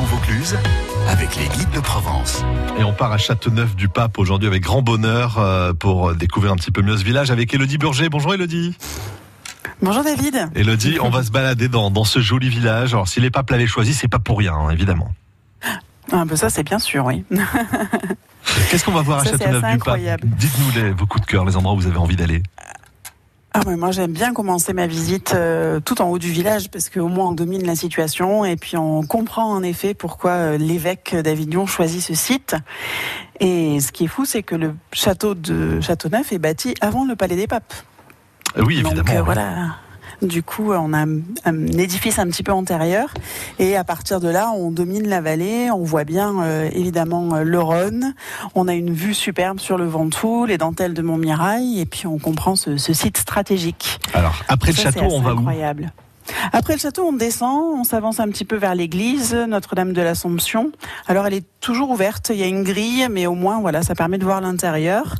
Vaucluse 0.00 0.56
avec 1.06 1.36
les 1.36 1.46
guides 1.48 1.70
de 1.74 1.80
Provence. 1.80 2.42
Et 2.78 2.82
on 2.82 2.94
part 2.94 3.12
à 3.12 3.18
Châteauneuf-du-Pape 3.18 4.18
aujourd'hui 4.18 4.48
avec 4.48 4.62
grand 4.62 4.80
bonheur 4.80 5.38
euh, 5.38 5.74
pour 5.74 6.14
découvrir 6.14 6.52
un 6.52 6.56
petit 6.56 6.70
peu 6.70 6.80
mieux 6.80 6.96
ce 6.96 7.04
village 7.04 7.30
avec 7.30 7.52
Elodie 7.52 7.76
Burger. 7.76 8.08
Bonjour 8.08 8.32
Elodie. 8.32 8.74
Bonjour 9.82 10.02
David. 10.02 10.48
Elodie, 10.54 10.98
on 10.98 11.10
va 11.10 11.22
se 11.22 11.30
balader 11.30 11.68
dans, 11.68 11.90
dans 11.90 12.04
ce 12.04 12.20
joli 12.20 12.48
village. 12.48 12.94
Alors 12.94 13.06
si 13.06 13.20
les 13.20 13.30
papes 13.30 13.50
l'avaient 13.50 13.66
choisi, 13.66 13.92
c'est 13.92 14.08
pas 14.08 14.18
pour 14.18 14.38
rien, 14.38 14.54
hein, 14.54 14.70
évidemment. 14.70 15.12
Ah, 16.10 16.24
ben 16.24 16.36
ça 16.36 16.48
c'est 16.48 16.64
bien 16.64 16.78
sûr, 16.78 17.04
oui. 17.04 17.24
Qu'est-ce 18.70 18.84
qu'on 18.86 18.92
va 18.92 19.02
voir 19.02 19.20
à 19.20 19.24
Châteauneuf-du-Pape 19.24 20.24
Dites-nous 20.24 20.96
vos 20.96 21.06
coups 21.06 21.26
de 21.26 21.30
cœur, 21.30 21.44
les 21.44 21.56
endroits 21.56 21.74
où 21.74 21.76
vous 21.76 21.86
avez 21.86 21.98
envie 21.98 22.16
d'aller. 22.16 22.42
Ah 23.54 23.60
moi 23.76 23.90
j'aime 23.90 24.12
bien 24.12 24.32
commencer 24.32 24.72
ma 24.72 24.86
visite 24.86 25.34
euh, 25.34 25.78
tout 25.78 26.00
en 26.00 26.08
haut 26.08 26.18
du 26.18 26.30
village 26.30 26.70
parce 26.70 26.88
qu'au 26.88 27.08
moins 27.08 27.28
on 27.28 27.32
domine 27.32 27.66
la 27.66 27.76
situation 27.76 28.46
et 28.46 28.56
puis 28.56 28.78
on 28.78 29.02
comprend 29.02 29.44
en 29.44 29.62
effet 29.62 29.92
pourquoi 29.92 30.30
euh, 30.30 30.58
l'évêque 30.58 31.14
d'Avignon 31.14 31.66
choisit 31.66 32.00
ce 32.00 32.14
site. 32.14 32.56
Et 33.40 33.78
ce 33.80 33.92
qui 33.92 34.04
est 34.04 34.08
fou, 34.08 34.24
c'est 34.24 34.42
que 34.42 34.54
le 34.54 34.74
château 34.92 35.34
de 35.34 35.80
Châteauneuf 35.80 36.32
est 36.32 36.38
bâti 36.38 36.74
avant 36.80 37.04
le 37.04 37.14
Palais 37.14 37.36
des 37.36 37.46
Papes. 37.46 37.74
Oui, 38.56 38.74
évidemment. 38.74 38.94
Donc, 38.94 39.10
euh, 39.10 39.22
voilà. 39.22 39.76
Du 40.20 40.42
coup, 40.42 40.72
on 40.72 40.92
a 40.92 41.04
un, 41.04 41.66
édifice 41.66 42.18
un 42.18 42.26
petit 42.26 42.42
peu 42.42 42.52
antérieur. 42.52 43.12
Et 43.58 43.76
à 43.76 43.84
partir 43.84 44.20
de 44.20 44.28
là, 44.28 44.50
on 44.54 44.70
domine 44.70 45.08
la 45.08 45.20
vallée. 45.20 45.70
On 45.70 45.82
voit 45.82 46.04
bien, 46.04 46.42
euh, 46.42 46.68
évidemment, 46.72 47.34
euh, 47.34 47.42
le 47.42 47.60
Rhône. 47.60 48.14
On 48.54 48.68
a 48.68 48.74
une 48.74 48.92
vue 48.92 49.14
superbe 49.14 49.60
sur 49.60 49.78
le 49.78 49.86
Ventoux, 49.86 50.46
les 50.46 50.58
dentelles 50.58 50.94
de 50.94 51.02
Montmirail. 51.02 51.80
Et 51.80 51.86
puis, 51.86 52.06
on 52.06 52.18
comprend 52.18 52.56
ce, 52.56 52.76
site 52.76 53.16
stratégique. 53.16 54.00
Alors, 54.12 54.42
après 54.48 54.72
le 54.72 54.76
château, 54.76 55.04
on 55.10 55.20
va 55.20 55.30
incroyable. 55.30 55.92
Après 56.52 56.74
le 56.74 56.78
château, 56.78 57.04
on 57.06 57.12
descend, 57.12 57.78
on 57.78 57.84
s'avance 57.84 58.20
un 58.20 58.28
petit 58.28 58.44
peu 58.44 58.56
vers 58.56 58.74
l'église 58.74 59.34
Notre-Dame 59.34 59.92
de 59.92 60.02
l'Assomption. 60.02 60.72
Alors 61.06 61.26
elle 61.26 61.34
est 61.34 61.46
toujours 61.60 61.90
ouverte, 61.90 62.30
il 62.30 62.36
y 62.36 62.42
a 62.42 62.46
une 62.46 62.62
grille, 62.62 63.06
mais 63.10 63.26
au 63.26 63.34
moins 63.34 63.60
voilà, 63.60 63.82
ça 63.82 63.94
permet 63.94 64.18
de 64.18 64.24
voir 64.24 64.40
l'intérieur. 64.40 65.16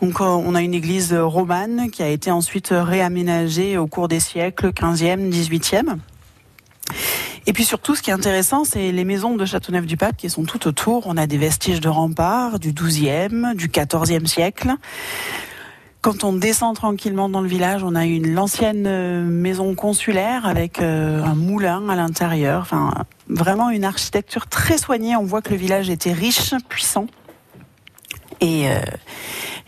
Donc 0.00 0.20
euh, 0.20 0.24
on 0.24 0.54
a 0.54 0.62
une 0.62 0.74
église 0.74 1.12
romane 1.14 1.90
qui 1.90 2.02
a 2.02 2.08
été 2.08 2.30
ensuite 2.30 2.68
réaménagée 2.72 3.76
au 3.78 3.86
cours 3.86 4.08
des 4.08 4.20
siècles 4.20 4.68
15e, 4.68 5.30
18e. 5.30 5.98
Et 7.46 7.52
puis 7.52 7.64
surtout, 7.64 7.94
ce 7.96 8.02
qui 8.02 8.10
est 8.10 8.12
intéressant, 8.12 8.64
c'est 8.64 8.92
les 8.92 9.04
maisons 9.04 9.36
de 9.36 9.44
Châteauneuf-du-Pape 9.44 10.16
qui 10.16 10.30
sont 10.30 10.44
tout 10.44 10.68
autour. 10.68 11.06
On 11.06 11.16
a 11.16 11.26
des 11.26 11.38
vestiges 11.38 11.80
de 11.80 11.88
remparts 11.88 12.58
du 12.60 12.72
12e, 12.72 13.54
du 13.54 13.68
14e 13.68 14.26
siècle. 14.26 14.72
Quand 16.02 16.24
on 16.24 16.32
descend 16.32 16.74
tranquillement 16.74 17.28
dans 17.28 17.40
le 17.40 17.48
village, 17.48 17.84
on 17.84 17.94
a 17.94 18.04
une 18.04 18.34
l'ancienne 18.34 18.86
euh, 18.86 19.24
maison 19.24 19.74
consulaire 19.76 20.46
avec 20.46 20.80
euh, 20.80 21.22
un 21.22 21.36
moulin 21.36 21.88
à 21.88 21.94
l'intérieur. 21.94 22.62
Enfin, 22.62 22.92
vraiment 23.28 23.70
une 23.70 23.84
architecture 23.84 24.48
très 24.48 24.78
soignée. 24.78 25.14
On 25.14 25.24
voit 25.24 25.42
que 25.42 25.50
le 25.50 25.56
village 25.56 25.90
était 25.90 26.12
riche, 26.12 26.54
puissant. 26.68 27.06
Et, 28.40 28.68
euh, 28.68 28.80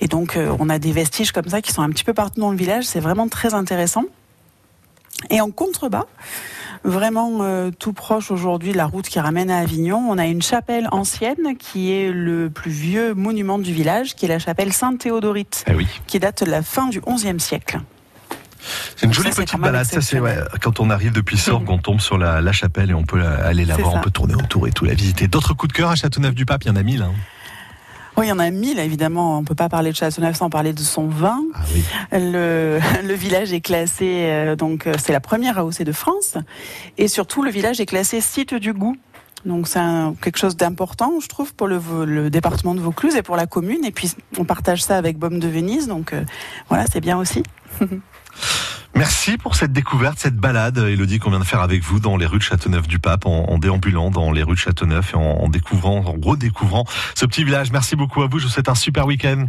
et 0.00 0.09
donc, 0.09 0.39
on 0.59 0.69
a 0.69 0.78
des 0.78 0.92
vestiges 0.92 1.33
comme 1.33 1.48
ça 1.48 1.62
qui 1.62 1.73
sont 1.73 1.83
un 1.83 1.91
petit 1.91 2.05
peu 2.05 2.14
partout 2.14 2.41
dans 2.41 2.50
le 2.50 2.56
village. 2.56 2.84
C'est 2.84 3.00
vraiment 3.00 3.28
très 3.28 3.55
intéressant. 3.55 4.05
Et 5.31 5.41
en 5.41 5.51
contrebas, 5.51 6.06
vraiment 6.84 7.39
euh, 7.41 7.70
tout 7.77 7.92
proche 7.92 8.31
aujourd'hui 8.31 8.73
de 8.73 8.77
la 8.77 8.86
route 8.86 9.09
qui 9.09 9.19
ramène 9.19 9.51
à 9.51 9.59
Avignon. 9.59 10.05
On 10.09 10.19
a 10.19 10.27
une 10.27 10.42
chapelle 10.42 10.89
ancienne 10.92 11.56
qui 11.59 11.92
est 11.92 12.12
le 12.12 12.51
plus 12.51 12.70
vieux 12.70 13.14
monument 13.14 13.59
du 13.59 13.73
village, 13.73 14.14
qui 14.14 14.27
est 14.27 14.28
la 14.28 14.39
chapelle 14.39 14.73
Sainte-Théodorite, 14.73 15.64
eh 15.67 15.75
qui 16.06 16.19
date 16.19 16.45
de 16.45 16.51
la 16.51 16.62
fin 16.62 16.89
du 16.89 17.01
XIe 17.01 17.41
siècle. 17.41 17.81
C'est 18.97 19.06
une 19.06 19.12
jolie 19.12 19.31
petite 19.31 19.61
balade. 19.61 19.84
Ça, 19.84 20.01
c'est 20.01 20.20
quand 20.62 20.81
on 20.81 20.89
arrive 20.89 21.12
depuis 21.12 21.36
Sorgue, 21.36 21.69
on 21.69 21.79
tombe 21.79 22.01
sur 22.01 22.17
la, 22.17 22.53
chapelle 22.53 22.91
et 22.91 22.95
on 22.95 23.05
peut 23.05 23.23
aller 23.23 23.67
la 23.67 23.77
voir, 23.77 23.95
on 23.95 24.01
peut 24.01 24.11
tourner 24.11 24.34
autour 24.34 24.67
et 24.67 24.73
tout 24.73 24.86
la 24.86 24.95
visiter. 24.95 25.29
D'autres 25.29 25.53
coups 25.53 25.73
de 25.73 25.77
cœur 25.77 25.91
à 25.91 25.97
Châteauneuf-du-Pape, 25.97 26.64
il 26.64 26.69
y 26.69 26.70
en 26.70 26.77
a 26.77 26.83
mille. 26.83 27.03
Hein. 27.03 27.12
Oui, 28.17 28.27
il 28.27 28.29
y 28.29 28.33
en 28.33 28.39
a 28.39 28.51
mille, 28.51 28.79
évidemment. 28.79 29.39
On 29.39 29.41
ne 29.41 29.47
peut 29.47 29.57
pas 29.57 29.69
parler 29.69 29.91
de 29.91 29.97
Châteauneuf 29.97 30.37
sans 30.37 30.51
parler 30.51 30.73
de 30.73 30.81
son 30.81 31.09
vin. 31.09 31.41
Ah 31.55 31.61
oui. 31.75 31.83
le, 32.12 32.79
le, 33.05 33.14
village 33.14 33.52
est 33.52 33.61
classé, 33.61 34.27
euh, 34.29 34.57
donc 34.57 34.86
euh, 34.86 34.95
c'est 34.98 35.13
la 35.13 35.20
première 35.20 35.58
AOC 35.58 35.83
de 35.83 35.92
France. 35.92 36.36
Et 36.97 37.08
surtout, 37.08 37.42
le 37.42 37.51
village 37.51 37.80
est 37.80 37.86
classé 37.86 38.20
site 38.20 38.55
du 38.55 38.73
goût. 38.73 38.97
Donc 39.45 39.69
c'est 39.69 39.80
quelque 40.23 40.39
chose 40.39 40.57
d'important, 40.57 41.20
je 41.20 41.29
trouve, 41.29 41.55
pour 41.55 41.67
le, 41.67 41.80
le, 42.07 42.30
département 42.30 42.74
de 42.74 42.80
Vaucluse 42.80 43.14
et 43.17 43.23
pour 43.23 43.36
la 43.36 43.47
commune. 43.47 43.85
Et 43.85 43.91
puis 43.91 44.13
on 44.39 44.45
partage 44.45 44.83
ça 44.83 44.97
avec 44.97 45.19
Baume 45.19 45.39
de 45.39 45.48
Venise, 45.48 45.86
donc 45.86 46.13
euh, 46.13 46.24
voilà, 46.69 46.86
c'est 46.91 47.01
bien 47.01 47.19
aussi. 47.19 47.42
Merci 48.96 49.38
pour 49.38 49.56
cette 49.56 49.72
découverte, 49.72 50.18
cette 50.20 50.36
balade, 50.36 50.78
Elodie, 50.78 51.18
qu'on 51.18 51.30
vient 51.30 51.40
de 51.40 51.44
faire 51.44 51.60
avec 51.60 51.82
vous 51.82 51.98
dans 51.98 52.16
les 52.16 52.27
rues 52.27 52.38
de 52.38 52.44
Châteauneuf-du-Pape, 52.44 53.27
en, 53.27 53.58
déambulant 53.58 54.10
dans 54.10 54.30
les 54.30 54.44
rues 54.44 54.55
de 54.55 54.60
Châteauneuf 54.60 55.14
et 55.14 55.16
en, 55.16 55.48
découvrant, 55.48 56.05
en 56.06 56.16
redécouvrir 56.22 56.84
ce 57.16 57.27
petit 57.27 57.42
village. 57.42 57.72
Merci 57.72 57.96
beaucoup 57.96 58.22
à 58.22 58.28
vous. 58.28 58.38
Je 58.38 58.44
vous 58.44 58.50
souhaite 58.50 58.68
un 58.68 58.77
super 58.77 59.06
week-end. 59.06 59.48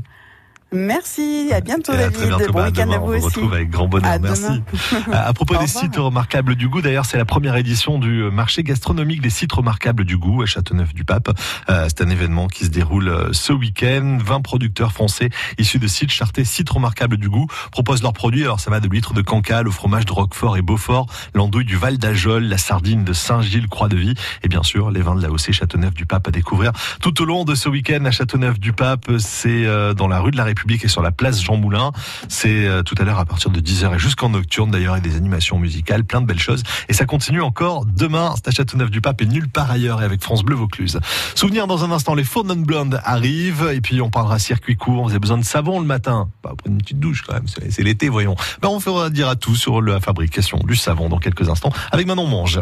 Merci, 0.72 1.52
à 1.54 1.62
bientôt 1.62 1.94
David. 1.94 2.34
À 2.34 2.38
bon 2.38 2.54
bah, 2.54 2.66
week-end 2.66 2.92
à 2.92 2.98
vous 2.98 3.14
on 3.14 3.18
aussi. 3.18 3.26
retrouve 3.26 3.54
avec 3.54 3.70
grand 3.70 3.88
bonheur. 3.88 4.20
Merci. 4.20 4.64
à 5.12 5.32
propos 5.34 5.56
des 5.58 5.68
sites 5.68 5.96
remarquables 5.96 6.56
du 6.56 6.68
goût, 6.68 6.82
d'ailleurs, 6.82 7.06
c'est 7.06 7.18
la 7.18 7.26
première 7.26 7.56
édition 7.56 8.00
du 8.00 8.24
marché 8.32 8.64
gastronomique 8.64 9.22
des 9.22 9.30
sites 9.30 9.54
remarquables 9.54 10.06
du 10.06 10.18
goût 10.18 10.42
à 10.42 10.46
Châteauneuf-du-Pape. 10.46 11.30
Euh, 11.70 11.88
c'est 11.88 12.04
un 12.04 12.10
événement 12.10 12.48
qui 12.48 12.66
se 12.66 12.70
déroule 12.70 13.08
euh, 13.08 13.30
ce 13.32 13.54
week-end. 13.54 14.18
20 14.24 14.42
producteurs 14.42 14.92
français 14.92 15.30
issus 15.60 15.80
de 15.80 15.88
sites 15.88 16.12
chartés, 16.12 16.44
sites 16.44 16.70
remarquables 16.70 17.18
du 17.18 17.30
goût, 17.30 17.48
proposent 17.72 18.02
leurs 18.02 18.14
produits. 18.14 18.44
Alors 18.44 18.60
ça 18.60 18.72
va 18.72 18.80
de 18.80 18.88
l'huître 18.88 19.14
de 19.14 19.22
Cancale 19.22 19.68
au 19.68 19.72
fromage 19.72 20.06
de 20.06 20.12
Roquefort 20.12 20.58
et 20.58 20.62
Beaufort, 20.62 21.06
l'andouille 21.34 21.66
du 21.66 21.78
Val 21.78 21.98
d'Ajol, 21.98 22.44
la 22.44 22.58
sardine 22.58 23.04
de 23.04 23.14
Saint-Gilles, 23.14 23.68
Croix-de-Vie 23.68 24.16
et 24.44 24.48
bien 24.48 24.64
sûr 24.64 24.90
les 24.92 25.02
vins 25.02 25.16
de 25.16 25.22
la 25.22 25.30
Haussée 25.30 25.54
Châteauneuf-du-Pape 25.54 26.28
à 26.28 26.32
découvrir 26.32 26.72
tout 27.02 27.22
au 27.22 27.26
long 27.26 27.46
de 27.46 27.54
ce 27.56 27.70
week-end 27.70 28.04
à 28.06 28.12
Châteauneuf-du-Pape. 28.12 29.12
C'est 29.20 29.66
euh, 29.66 29.94
dans 29.94 30.08
la 30.08 30.20
rue 30.20 30.32
de 30.32 30.38
la 30.38 30.44
République 30.44 30.55
et 30.84 30.88
sur 30.88 31.02
la 31.02 31.12
place 31.12 31.42
Jean 31.42 31.58
Moulin. 31.58 31.92
C'est 32.28 32.66
euh, 32.66 32.84
tout 32.84 32.96
à 32.98 33.04
l'heure 33.04 33.20
à 33.20 33.26
partir 33.26 33.52
de 33.52 33.60
10h 33.60 33.96
et 33.96 34.00
jusqu'en 34.00 34.30
nocturne 34.30 34.72
d'ailleurs 34.72 34.94
avec 34.94 35.04
des 35.04 35.16
animations 35.16 35.60
musicales, 35.60 36.04
plein 36.04 36.22
de 36.22 36.26
belles 36.26 36.40
choses. 36.40 36.64
Et 36.90 36.94
ça 36.94 37.06
continue 37.06 37.42
encore 37.42 37.86
demain. 37.86 38.34
C'est 38.36 38.48
à 38.48 38.52
Châteauneuf-du-Pape 38.52 39.22
et 39.22 39.26
nulle 39.26 39.50
part 39.50 39.72
ailleurs 39.72 40.02
et 40.02 40.06
avec 40.06 40.22
France 40.22 40.44
Bleu 40.44 40.56
Vaucluse. 40.56 41.00
Souvenir 41.36 41.68
dans 41.68 41.84
un 41.84 41.92
instant, 41.92 42.16
les 42.16 42.26
Non 42.44 42.56
Blondes 42.56 43.00
arrivent 43.04 43.72
et 43.74 43.82
puis 43.82 44.02
on 44.02 44.10
parlera 44.10 44.40
circuit 44.40 44.76
court. 44.76 45.04
On 45.04 45.14
a 45.14 45.20
besoin 45.20 45.38
de 45.38 45.46
savon 45.46 45.80
le 45.80 45.86
matin. 45.86 46.30
Bah, 46.44 46.54
prendre 46.58 46.76
une 46.76 46.78
petite 46.78 47.00
douche 47.00 47.22
quand 47.22 47.34
même. 47.34 47.48
C'est 47.48 47.84
l'été, 47.84 48.10
voyons. 48.10 48.36
Ben, 48.62 48.70
on 48.70 48.80
fera 48.80 49.10
dire 49.10 49.30
à 49.30 49.36
tout 49.36 49.56
sur 49.56 49.82
la 49.82 50.00
fabrication 50.00 50.60
du 50.60 50.76
savon 50.76 51.10
dans 51.10 51.20
quelques 51.20 51.50
instants 51.50 51.72
avec 51.92 52.08
Manon 52.08 52.28
Mange. 52.28 52.60